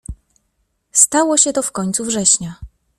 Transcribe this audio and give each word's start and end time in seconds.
"Stało 0.91 1.37
się 1.37 1.53
to 1.53 1.61
w 1.61 1.71
końcu 1.71 2.05
września." 2.05 2.55